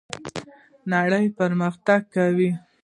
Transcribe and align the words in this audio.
نړۍ 0.91 1.25
پرمختګ 1.39 2.01
کوي 2.13 2.49